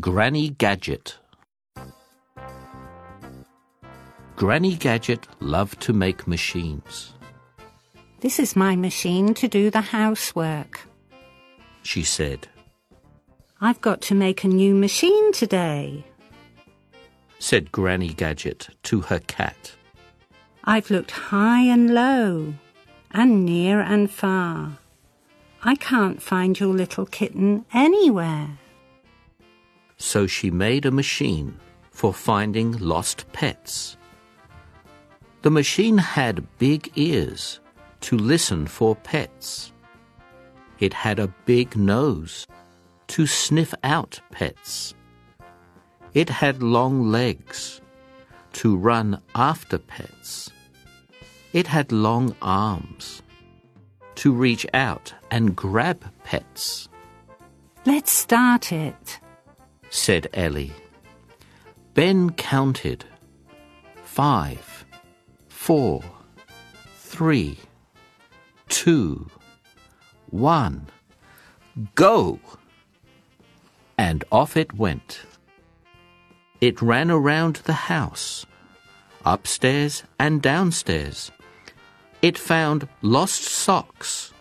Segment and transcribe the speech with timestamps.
[0.00, 1.18] Granny Gadget
[4.34, 7.12] Granny Gadget loved to make machines.
[8.20, 10.80] This is my machine to do the housework.
[11.82, 12.48] She said,
[13.60, 16.02] I've got to make a new machine today.
[17.38, 19.72] said Granny Gadget to her cat.
[20.64, 22.54] I've looked high and low,
[23.10, 24.78] and near and far.
[25.62, 28.59] I can't find your little kitten anywhere.
[30.00, 33.98] So she made a machine for finding lost pets.
[35.42, 37.60] The machine had big ears
[38.00, 39.72] to listen for pets.
[40.78, 42.46] It had a big nose
[43.08, 44.94] to sniff out pets.
[46.14, 47.82] It had long legs
[48.54, 50.50] to run after pets.
[51.52, 53.22] It had long arms
[54.16, 56.88] to reach out and grab pets,
[57.86, 59.20] Let's start it.
[59.90, 60.72] Said Ellie.
[61.94, 63.04] Ben counted
[64.04, 64.84] five,
[65.48, 66.02] four,
[66.96, 67.58] three,
[68.68, 69.26] two,
[70.30, 70.86] one,
[71.94, 72.38] go!
[73.98, 75.20] And off it went.
[76.60, 78.46] It ran around the house,
[79.24, 81.30] upstairs and downstairs.
[82.22, 84.32] It found lost socks,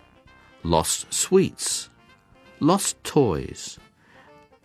[0.63, 1.89] lost sweets,
[2.59, 3.79] lost toys,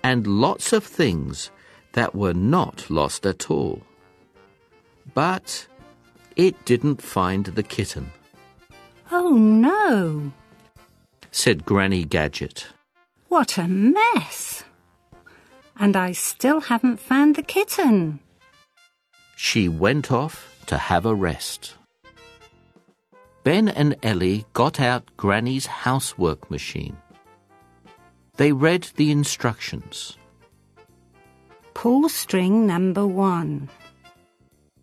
[0.04, 1.50] and lots of things
[1.94, 3.82] that were not lost at all.
[5.14, 5.66] But
[6.36, 8.12] it didn't find the kitten,
[9.10, 10.32] Oh no!
[11.30, 12.66] said Granny Gadget.
[13.28, 14.64] What a mess!
[15.76, 18.20] And I still haven't found the kitten.
[19.36, 21.74] She went off to have a rest.
[23.42, 26.96] Ben and Ellie got out Granny's housework machine.
[28.36, 30.16] They read the instructions,
[31.74, 33.68] Pull string number one.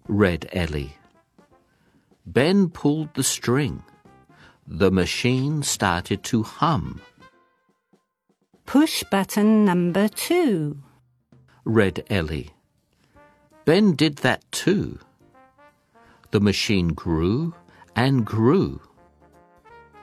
[0.08, 0.94] read Ellie.
[2.26, 3.84] Ben pulled the string.
[4.68, 7.02] The machine started to hum,
[8.66, 10.78] Push button number two.
[11.66, 12.52] read Ellie.
[13.66, 15.00] Ben did that too.
[16.32, 17.54] The machine grew
[17.96, 18.80] and grew.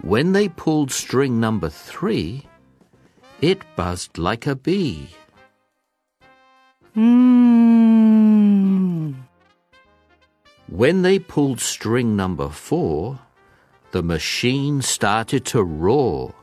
[0.03, 2.48] When they pulled string number three,
[3.41, 5.11] it buzzed like a bee.
[6.97, 7.39] Mmm.
[10.69, 13.21] When they pulled string number four,
[13.93, 16.35] the machine started to roar.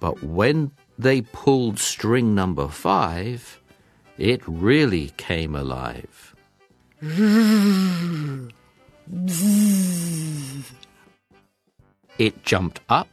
[0.00, 3.60] But when they pulled string number five,
[4.16, 6.34] it really came alive.
[12.18, 13.08] It jumped up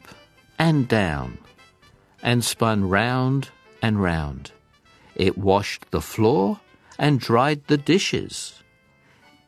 [0.58, 1.43] and down
[2.24, 3.50] and spun round
[3.82, 4.52] and round.
[5.16, 6.60] It washed the floor
[6.98, 8.64] and dried the dishes.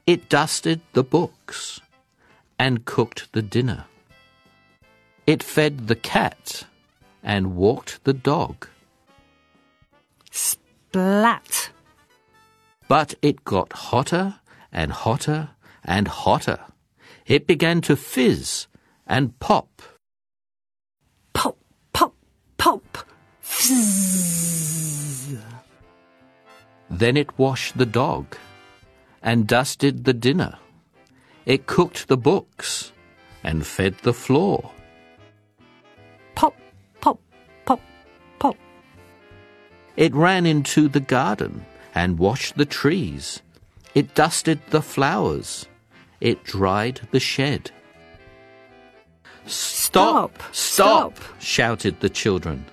[0.05, 1.81] It dusted the books
[2.59, 3.85] and cooked the dinner.
[5.25, 6.67] It fed the cat
[7.23, 8.67] and walked the dog.
[10.29, 11.71] Splat.
[12.87, 14.35] But it got hotter
[14.71, 15.49] and hotter
[15.83, 16.59] and hotter.
[17.25, 18.67] It began to fizz
[19.07, 19.81] and pop.
[22.65, 22.97] Pop.
[23.41, 25.37] Fizz.
[26.89, 28.35] Then it washed the dog
[29.21, 30.57] and dusted the dinner.
[31.45, 32.91] It cooked the books
[33.43, 34.71] and fed the floor.
[36.33, 36.55] Pop,
[37.01, 37.19] pop,
[37.65, 37.81] pop,
[38.39, 38.57] pop.
[39.95, 43.43] It ran into the garden and washed the trees.
[43.93, 45.67] It dusted the flowers.
[46.19, 47.69] It dried the shed.
[49.47, 50.41] Stop!
[50.51, 51.17] Stop!
[51.39, 52.65] Shouted the children.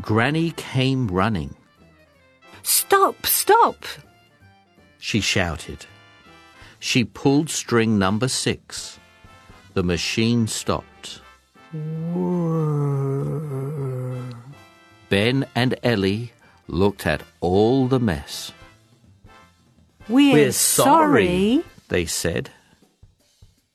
[0.00, 1.54] Granny came running.
[2.62, 3.84] Stop, stop.
[4.98, 5.86] She shouted.
[6.78, 8.98] She pulled string number six.
[9.74, 11.20] The machine stopped.
[15.08, 16.32] Ben and Ellie
[16.68, 18.52] looked at all the mess.
[20.08, 21.62] We're, We're sorry.
[21.88, 22.50] they said.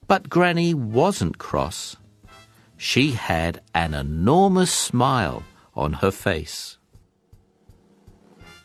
[0.07, 1.95] But Granny wasn't cross.
[2.77, 5.43] She had an enormous smile
[5.75, 6.77] on her face.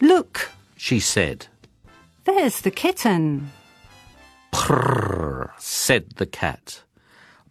[0.00, 1.46] Look, She said,
[2.24, 3.50] there's the kitten.
[4.52, 6.82] Prrr, said the cat.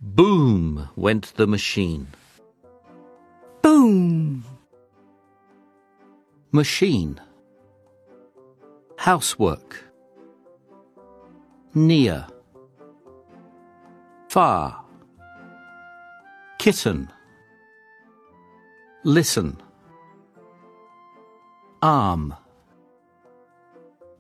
[0.02, 2.08] Boom went the machine.
[3.62, 4.46] Boom.
[6.52, 7.20] Machine.
[8.98, 9.84] Housework.
[11.74, 12.28] Near.
[14.30, 14.86] Far.
[16.60, 17.12] Kitten.
[19.04, 19.60] Listen.
[21.82, 22.36] Arm.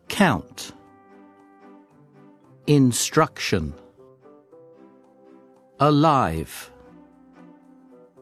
[0.07, 0.73] count.
[2.65, 3.73] Instruction.
[5.79, 6.71] Alive.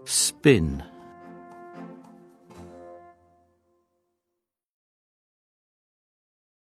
[0.03, 0.83] Spin.